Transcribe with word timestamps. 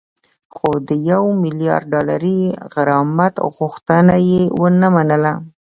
خو 0.55 0.69
د 0.87 0.89
یو 1.11 1.23
میلیارد 1.43 1.85
ډالري 1.93 2.39
غرامت 2.73 3.35
غوښتنه 3.57 4.15
یې 4.29 4.41
ونه 4.59 4.87
منله 4.95 5.33